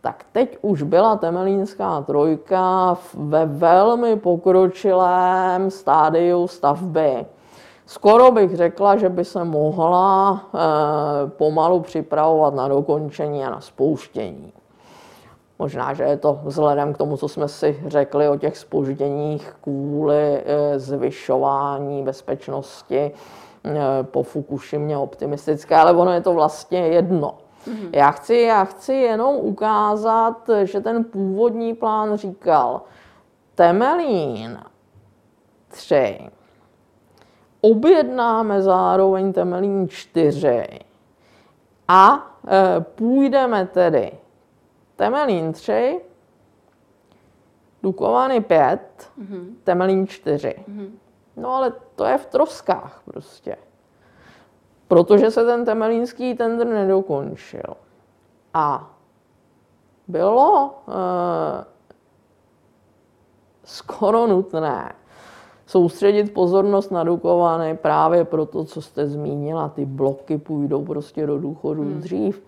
[0.00, 7.26] tak teď už byla Temelínská trojka ve velmi pokročilém stádiu stavby.
[7.86, 10.58] Skoro bych řekla, že by se mohla eh,
[11.30, 14.52] pomalu připravovat na dokončení a na spouštění.
[15.58, 20.42] Možná, že je to vzhledem k tomu, co jsme si řekli o těch spožděních kvůli
[20.44, 23.10] eh, zvyšování bezpečnosti
[23.64, 27.34] eh, po Fukushimě optimistické, ale ono je to vlastně jedno.
[27.66, 27.88] Mm-hmm.
[27.92, 32.82] Já, chci, já chci jenom ukázat, že ten původní plán říkal
[33.54, 34.58] Temelín
[35.68, 36.18] 3,
[37.60, 40.66] objednáme zároveň Temelín 4
[41.88, 44.12] a e, půjdeme tedy
[44.96, 46.00] Temelín 3,
[47.82, 49.54] Dukovany 5, mm-hmm.
[49.64, 50.54] Temelín 4.
[50.68, 50.90] Mm-hmm.
[51.36, 53.56] No ale to je v troskách prostě
[54.88, 57.76] protože se ten temelínský tender nedokončil.
[58.54, 58.90] A
[60.08, 61.64] bylo e,
[63.64, 64.92] skoro nutné
[65.66, 71.82] soustředit pozornost na Dukovany právě proto, co jste zmínila, ty bloky půjdou prostě do důchodu
[71.82, 72.00] hmm.
[72.00, 72.44] dřív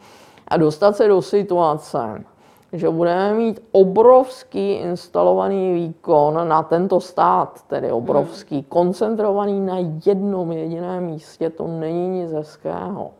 [0.49, 2.25] a dostat se do situace,
[2.73, 8.65] že budeme mít obrovský instalovaný výkon na tento stát, tedy obrovský, hmm.
[8.69, 9.77] koncentrovaný na
[10.07, 13.11] jednom jediném místě, to není nic hezkého.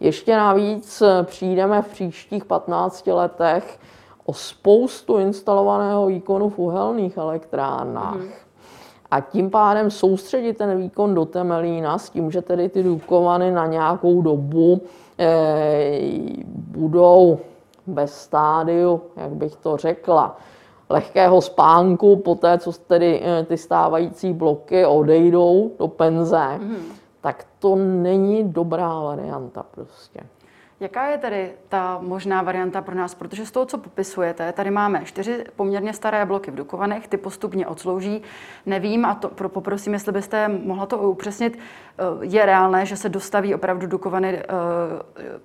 [0.00, 3.78] Ještě navíc přijdeme v příštích 15 letech
[4.24, 8.14] o spoustu instalovaného výkonu v uhelných elektrárnách.
[8.14, 8.28] Hmm.
[9.10, 13.66] A tím pádem soustředit ten výkon do Temelína s tím, že tedy ty Dukovany na
[13.66, 14.80] nějakou dobu
[15.18, 16.00] eh,
[16.76, 17.38] budou
[17.88, 20.36] ve stádiu, jak bych to řekla,
[20.88, 26.76] lehkého spánku, po té, co tedy eh, ty stávající bloky odejdou do penze, mm.
[27.20, 30.20] tak to není dobrá varianta prostě.
[30.80, 33.14] Jaká je tedy ta možná varianta pro nás?
[33.14, 37.66] Protože z toho, co popisujete, tady máme čtyři poměrně staré bloky v Dukovanech, ty postupně
[37.66, 38.22] odslouží.
[38.66, 41.58] Nevím a to poprosím, jestli byste mohla to upřesnit.
[41.58, 44.42] Eh, je reálné, že se dostaví opravdu Dukovany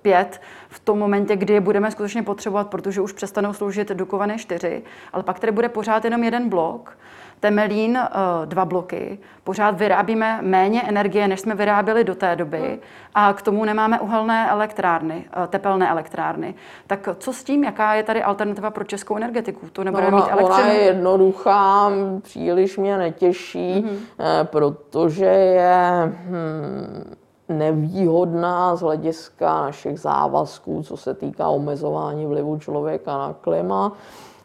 [0.02, 4.38] 5 eh, v tom momentě, kdy je budeme skutečně potřebovat, protože už přestanou sloužit Dukovany
[4.38, 6.98] 4, ale pak tady bude pořád jenom jeden blok.
[7.40, 8.10] Temelín eh,
[8.44, 12.78] dva bloky, pořád vyrábíme méně energie, než jsme vyráběli do té doby
[13.14, 16.54] a k tomu nemáme uhelné elektrárny, eh, tepelné elektrárny.
[16.86, 19.66] Tak co s tím, jaká je tady alternativa pro českou energetiku?
[19.72, 20.46] To nebude no, mít elektřinu?
[20.46, 21.90] Ona je jednoduchá,
[22.22, 24.44] příliš mě netěší, mm-hmm.
[24.44, 27.14] protože je hmm,
[27.48, 33.92] nevýhodná z hlediska našich závazků, co se týká omezování vlivu člověka na klima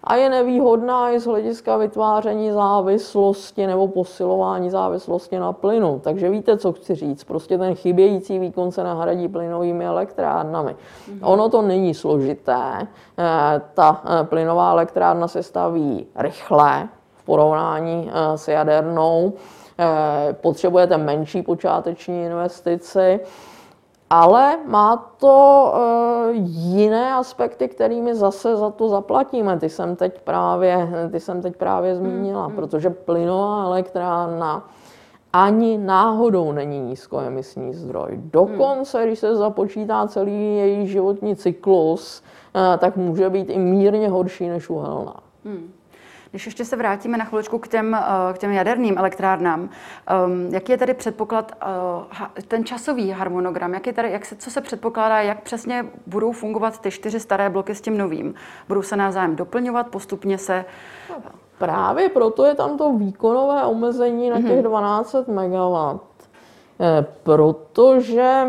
[0.03, 6.01] a je nevýhodná i z hlediska vytváření závislosti nebo posilování závislosti na plynu.
[6.03, 7.23] Takže víte, co chci říct.
[7.23, 10.71] Prostě ten chybějící výkon se nahradí plynovými elektrárnami.
[10.71, 11.19] Mm-hmm.
[11.21, 12.87] Ono to není složité.
[13.17, 19.33] Eh, ta eh, plynová elektrárna se staví rychle v porovnání eh, s jadernou.
[20.31, 23.19] Potřebujete menší počáteční investici
[24.09, 26.35] ale má to uh,
[26.75, 29.59] jiné aspekty, kterými zase za to zaplatíme.
[29.59, 32.55] Ty jsem teď právě, ty jsem teď právě zmínila, mm, mm.
[32.55, 34.69] protože plynová elektrárna
[35.33, 38.09] ani náhodou není nízkoemisní zdroj.
[38.13, 39.05] Dokonce, mm.
[39.05, 42.23] když se započítá celý její životní cyklus,
[42.55, 45.15] uh, tak může být i mírně horší než uhelná.
[45.43, 45.71] Mm.
[46.31, 49.69] Když ještě se vrátíme na chviličku k těm, eh, k těm jaderným elektrárnám,
[50.07, 51.51] ehm, jaký je tady předpoklad,
[52.37, 56.31] eh, ten časový harmonogram, jak je tady, jak se, co se předpokládá, jak přesně budou
[56.31, 58.33] fungovat ty čtyři staré bloky s tím novým?
[58.67, 60.65] Budou se navzájem doplňovat, postupně se...
[61.57, 65.99] Právě proto je tam to výkonové omezení na těch 12 MW.
[66.79, 68.45] Eh, protože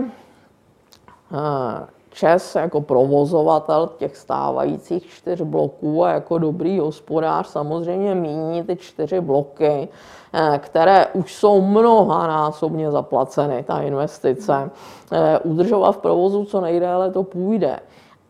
[2.10, 9.20] ČES jako provozovatel těch stávajících čtyř bloků a jako dobrý hospodář samozřejmě míní ty čtyři
[9.20, 9.88] bloky,
[10.32, 14.70] eh, které už jsou mnohanásobně zaplaceny, ta investice.
[15.12, 17.80] Eh, udržovat v provozu co nejdéle to půjde.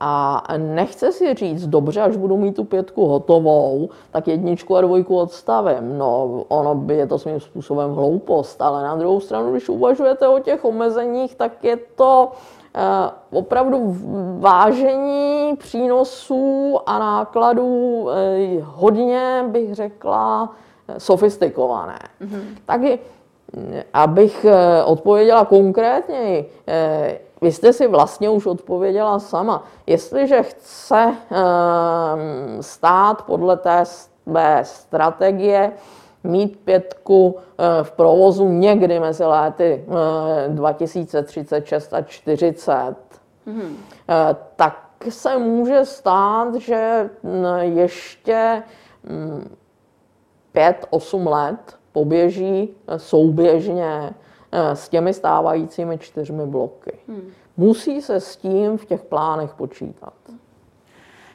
[0.03, 5.19] A nechce si říct, dobře, až budu mít tu pětku hotovou, tak jedničku a dvojku
[5.19, 5.99] odstavím.
[5.99, 10.39] No, ono by je to svým způsobem hloupost, ale na druhou stranu, když uvažujete o
[10.39, 12.33] těch omezeních, tak je to
[13.31, 13.97] opravdu
[14.39, 20.53] vážení přínosů a nákladů eh, hodně, bych řekla,
[20.99, 21.99] sofistikované.
[22.23, 22.43] Mm-hmm.
[22.67, 22.99] Takže,
[23.95, 26.45] abych eh, odpověděla konkrétně,
[27.43, 29.65] vy jste si vlastně už odpověděla sama.
[29.87, 31.15] Jestliže chce
[32.61, 35.73] stát podle té své strategie
[36.25, 39.85] mít pětku eh, v provozu někdy mezi léty
[40.49, 42.95] 2036 eh, a 40,
[43.47, 44.37] mm-hmm.
[44.57, 48.63] tak se může stát, že mm, ještě
[50.55, 54.15] 5-8 mm, let poběží souběžně
[54.53, 56.93] s těmi stávajícími čtyřmi bloky.
[57.09, 57.31] Hmm.
[57.57, 60.13] Musí se s tím v těch plánech počítat.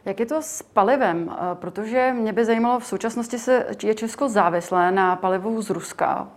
[0.06, 1.32] Jak je to s palivem?
[1.32, 6.28] Eh, protože mě by zajímalo, v současnosti se je Česko závislé na palivu z Ruska.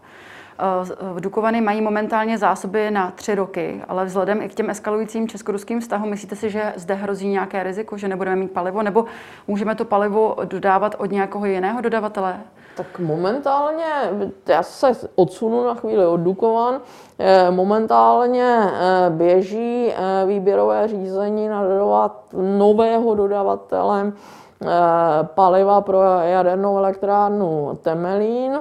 [1.17, 5.81] Eh, Dukovany mají momentálně zásoby na tři roky, ale vzhledem i k těm eskalujícím česko-ruským
[5.81, 9.05] vztahům, myslíte si, že zde hrozí nějaké riziko, že nebudeme mít palivo, nebo
[9.47, 12.41] můžeme to palivo dodávat od nějakého jiného dodavatele?
[12.79, 13.85] Tak momentálně,
[14.49, 16.81] já se odsunu na chvíli od Dukovan,
[17.19, 19.93] eh, momentálně eh, běží
[20.27, 22.25] výběrové řízení na dodovat
[22.59, 24.13] nového dodavatele
[25.23, 28.59] paliva pro jadernou elektrárnu Temelín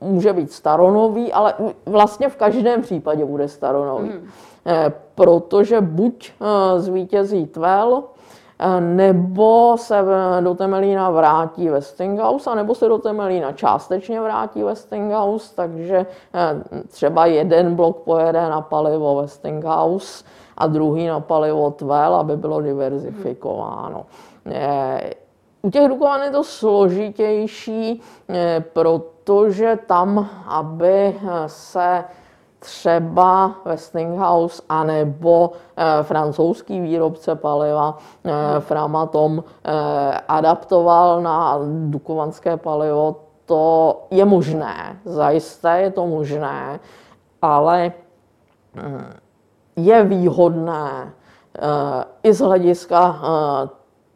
[0.00, 1.54] může být staronový, ale
[1.86, 4.08] vlastně v každém případě bude staronový.
[4.08, 4.28] Mm.
[5.14, 8.13] Protože buď eh, zvítězí Tvel, eh,
[8.80, 10.04] nebo se
[10.40, 16.06] do Temelína vrátí Westinghouse, nebo se do Temelína částečně vrátí Westinghouse, takže
[16.88, 20.24] třeba jeden blok pojede na palivo Westinghouse
[20.56, 24.06] a druhý na palivo Tvel, aby bylo diverzifikováno.
[25.62, 28.02] U těch Dukovan je to složitější,
[28.72, 32.04] proto protože tam, aby se
[32.64, 39.72] třeba Westinghouse anebo eh, francouzský výrobce paliva eh, Framatom eh,
[40.28, 41.60] adaptoval na
[41.92, 43.64] dukovanské palivo, to
[44.10, 46.80] je možné, zajisté je to možné,
[47.42, 47.92] ale
[49.76, 51.12] je výhodné
[52.22, 53.20] i z hlediska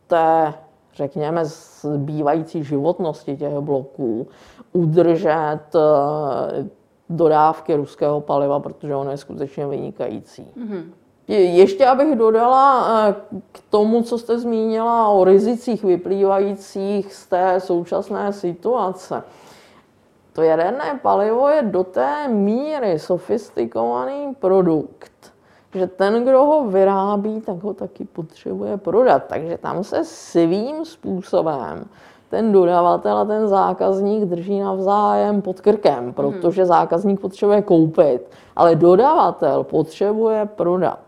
[0.07, 0.55] té
[0.95, 4.27] řekněme, zbývající životnosti těch bloků,
[4.73, 5.61] udržet
[7.11, 10.47] dodávky ruského paliva, protože ono je skutečně vynikající.
[10.57, 10.85] Mm-hmm.
[11.29, 13.15] Ještě abych dodala eh,
[13.53, 19.23] k tomu, co jste zmínila o rizicích vyplývajících z té současné situace.
[20.33, 25.33] To jaderné palivo je do té míry sofistikovaný produkt,
[25.75, 29.23] že ten, kdo ho vyrábí, tak ho taky potřebuje prodat.
[29.29, 31.85] Takže tam se svým způsobem
[32.31, 36.13] ten dodavatel a ten zákazník drží navzájem pod krkem, mhm.
[36.13, 40.99] protože zákazník potřebuje koupit, ale dodavatel potřebuje prodat.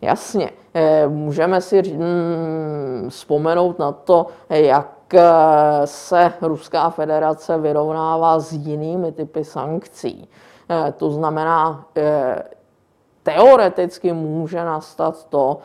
[0.00, 5.22] Jasně, eh, můžeme si mm, vzpomenout na to, jak eh,
[5.84, 10.28] se Ruská federace vyrovnává s jinými typy sankcí.
[10.70, 11.84] Eh, to znamená,
[13.22, 15.58] teoreticky může nastat to,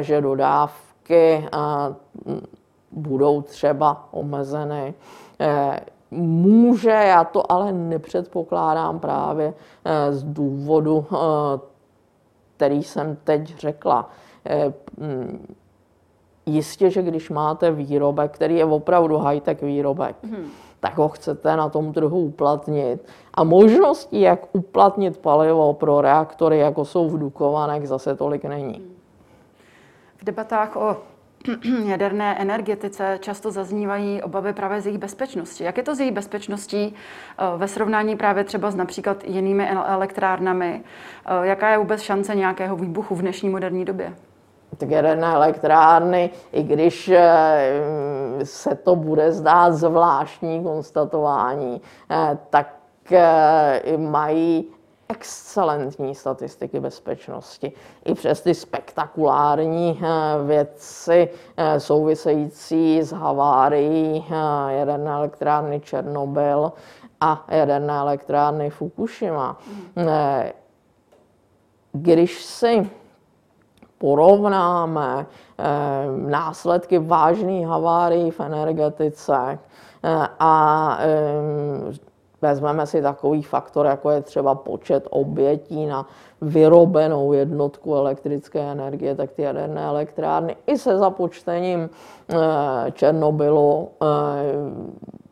[0.00, 1.48] že dodávky
[2.98, 4.94] budou třeba omezeny.
[5.40, 5.80] Eh,
[6.10, 9.54] může, já to ale nepředpokládám právě
[10.10, 11.06] z důvodu,
[12.56, 14.10] který jsem teď řekla.
[14.96, 15.54] Mm,
[16.46, 21.68] jistě, že když máte výrobek, který je opravdu high-tech výrobek, hmm tak ho chcete na
[21.68, 23.06] tom trhu uplatnit.
[23.34, 28.82] A možností, jak uplatnit palivo pro reaktory, jako jsou v Dukovanech, zase tolik není.
[30.16, 30.96] V debatách o
[31.86, 35.64] jaderné energetice často zaznívají obavy právě z jejich bezpečnosti.
[35.64, 40.82] Jak je to s její bezpečností eh, ve srovnání právě třeba s například jinými elektrárnami?
[41.26, 44.14] Eh, jaká je vůbec šance nějakého výbuchu v dnešní moderní době?
[44.78, 47.80] tak jaderné elektrárny, i když eh,
[48.42, 51.80] se to bude zdát zvláštní konstatování,
[52.50, 52.74] tak
[53.96, 54.70] mají
[55.08, 57.72] excelentní statistiky bezpečnosti.
[58.04, 60.00] I přes ty spektakulární
[60.46, 61.28] věci
[61.78, 64.26] související s havárií
[64.68, 66.72] jaderné elektrárny Černobyl
[67.20, 69.56] a jaderné elektrárny Fukushima.
[71.92, 72.90] Když si
[73.98, 75.26] porovnáme
[76.16, 79.58] následky vážných havárií v energetice
[80.38, 80.98] a
[82.42, 86.06] vezmeme si takový faktor, jako je třeba počet obětí na
[86.40, 91.90] vyrobenou jednotku elektrické energie, tak ty jaderné elektrárny i se započtením
[92.92, 93.88] Černobylu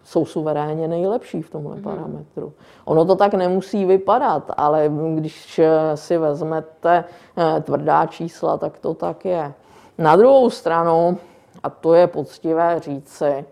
[0.06, 1.82] jsou suverénně nejlepší v tomhle mm.
[1.82, 2.52] parametru.
[2.84, 5.60] Ono to tak nemusí vypadat, ale když
[5.94, 7.04] si vezmete
[7.36, 9.52] eh, tvrdá čísla, tak to tak je.
[9.98, 11.18] Na druhou stranu,
[11.62, 13.44] a to je poctivé říci,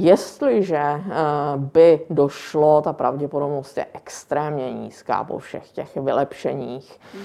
[0.00, 1.02] jestliže eh,
[1.56, 7.20] by došlo, ta pravděpodobnost je extrémně nízká po všech těch vylepšeních, mm.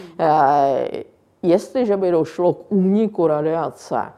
[1.43, 4.13] jestliže by došlo k úniku radiace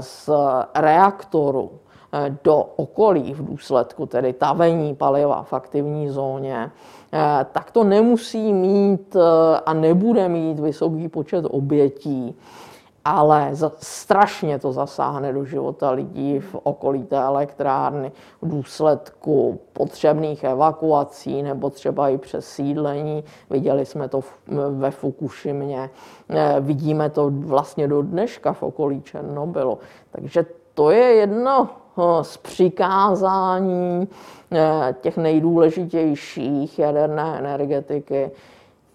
[0.00, 0.30] z
[0.74, 1.70] reaktoru,
[2.14, 6.70] Eh, do okolí v důsledku tedy tavení paliva v aktivní zóně,
[7.12, 12.36] eh, tak to nemusí mít eh, a nebude mít vysoký počet obětí,
[13.04, 21.42] ale strašně to zasáhne do života lidí v okolí té elektrárny v důsledku potřebných evakuací
[21.42, 23.24] nebo třeba i přesídlení.
[23.50, 24.20] Viděli jsme to
[24.70, 25.90] ve Fukushimě,
[26.60, 29.78] vidíme to vlastně do dneška v okolí Černobylu.
[30.12, 31.68] Takže to je jedno
[32.22, 34.08] z přikázání
[34.52, 38.30] eh, těch nejdůležitějších jaderné energetiky.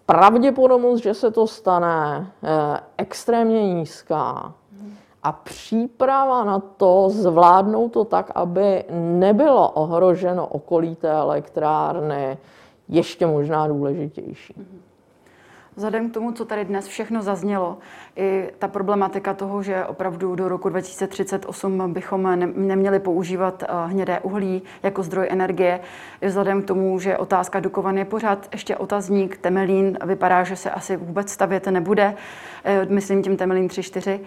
[0.07, 4.53] Pravděpodobnost, že se to stane, eh, extrémně nízká.
[5.23, 12.37] A příprava na to zvládnout to tak, aby nebylo ohroženo okolí té elektrárny,
[12.87, 14.53] ještě možná důležitější.
[15.77, 17.77] Vzhledem k tomu, co tady dnes všechno zaznělo,
[18.15, 24.19] i ta problematika toho, že opravdu do roku 2038 bychom ne- neměli používat uh, hnědé
[24.19, 25.79] uhlí jako zdroj energie,
[26.21, 30.71] i vzhledem k tomu, že otázka Dukovan je pořád ještě otazník, Temelín vypadá, že se
[30.71, 32.15] asi vůbec stavět nebude,
[32.83, 34.19] uh, myslím tím Temelín 3-4.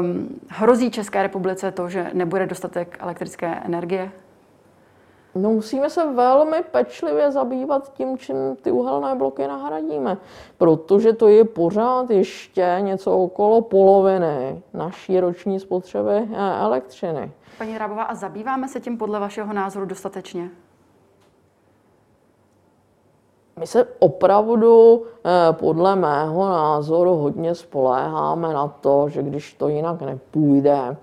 [0.00, 4.10] Um, hrozí České republice to, že nebude dostatek elektrické energie?
[5.36, 10.16] No musíme se velmi pečlivě zabývat tím, čím ty uhelné bloky nahradíme,
[10.58, 17.32] protože to je pořád ještě něco okolo poloviny naší roční spotřeby eh, elektřiny.
[17.58, 20.50] Paní Rábová, a zabýváme se tím podle vašeho názoru dostatečně?
[23.60, 30.02] My se opravdu eh, podle mého názoru hodně spoléháme na to, že když to jinak
[30.02, 30.96] nepůjde,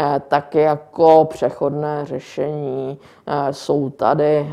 [0.00, 4.50] Eh, tak jako přechodné řešení eh, jsou tady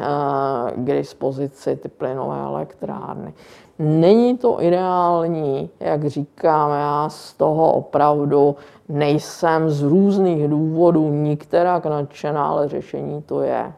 [0.75, 3.33] k dispozici ty plynové elektrárny.
[3.79, 8.55] Není to ideální, jak říkám, já z toho opravdu
[8.89, 13.73] nejsem z různých důvodů nikterak nadšená, ale řešení to je.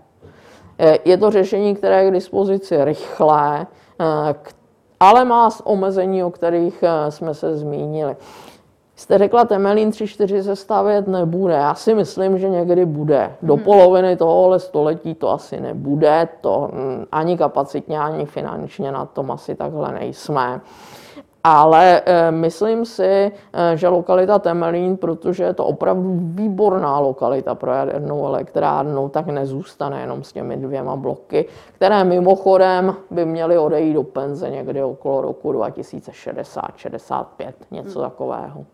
[1.06, 3.68] Je to řešení, které je k dispozici rychlé,
[5.00, 8.16] ale má omezení, o kterých jsme se zmínili.
[8.96, 11.54] Jste řekla, Temelín 3-4 se stavět nebude.
[11.54, 13.36] Já si myslím, že někdy bude.
[13.42, 13.64] Do hmm.
[13.64, 16.28] poloviny tohohle století to asi nebude.
[16.42, 16.70] To
[17.12, 20.62] ani kapacitně, ani finančně na tom asi takhle nejsme.
[21.48, 23.32] Ale e, myslím si, e,
[23.78, 30.24] že lokalita Temelín, protože je to opravdu výborná lokalita pro jadernou elektrárnu, tak nezůstane jenom
[30.24, 31.46] s těmi dvěma bloky,
[31.76, 38.10] které mimochodem by měly odejít do penze někdy okolo roku 2060-65, něco hmm.
[38.10, 38.66] takového.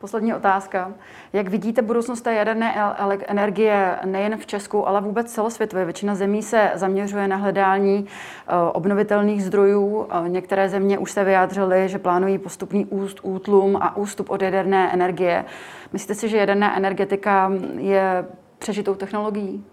[0.00, 0.92] Poslední otázka.
[1.32, 2.94] Jak vidíte budoucnost té jaderné
[3.26, 5.84] energie nejen v Česku, ale vůbec celosvětově?
[5.84, 10.06] Většina zemí se zaměřuje na hledání eh, obnovitelných zdrojů.
[10.10, 14.92] Eh, některé země už se vyjádřily, že plánují postupný úst, útlum a ústup od jaderné
[14.92, 15.44] energie.
[15.92, 18.24] Myslíte si, že jaderná energetika je
[18.58, 19.64] přežitou technologií?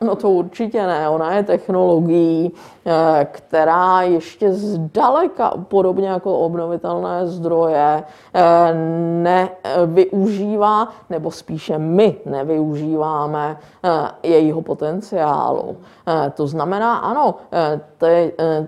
[0.00, 1.08] No to určitě ne.
[1.08, 2.52] Ona je technologií,
[2.86, 8.02] eh, která ještě zdaleka, podobně jako obnovitelné zdroje,
[8.34, 8.74] eh,
[9.22, 15.76] nevyužívá, nebo spíše my nevyužíváme eh, jejího potenciálu.
[16.34, 17.34] To znamená, ano,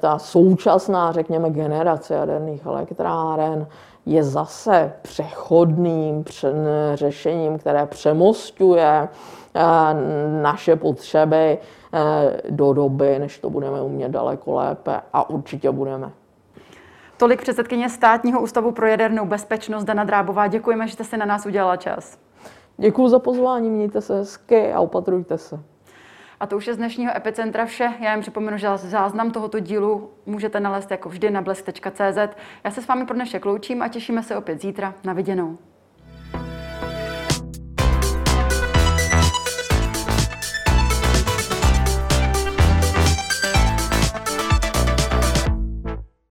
[0.01, 3.66] ta současná, řekněme, generace jaderných elektráren
[4.07, 6.24] je zase přechodným
[6.95, 9.09] řešením, které přemostuje
[10.42, 11.59] naše potřeby
[11.94, 16.11] eh, do doby, než to budeme umět daleko lépe a určitě budeme.
[17.16, 20.46] Tolik předsedkyně Státního ústavu pro jadernou bezpečnost Dana Drábová.
[20.46, 22.18] Děkujeme, že jste si na nás udělala čas.
[22.76, 25.61] Děkuji za pozvání, mějte se hezky a opatrujte se.
[26.40, 27.92] A to už je z dnešního Epicentra vše.
[28.00, 32.36] Já jen připomenu, že záznam tohoto dílu můžete nalézt jako vždy na blesk.cz.
[32.64, 34.94] Já se s vámi pro dnešek loučím a těšíme se opět zítra.
[35.04, 35.59] Na viděnou.